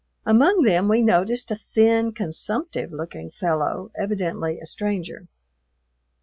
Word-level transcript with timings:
Among 0.25 0.63
them 0.63 0.87
we 0.87 1.03
noticed 1.03 1.51
a 1.51 1.55
thin, 1.55 2.11
consumptive 2.11 2.91
looking 2.91 3.29
fellow, 3.29 3.91
evidently 3.95 4.59
a 4.59 4.65
stranger. 4.65 5.27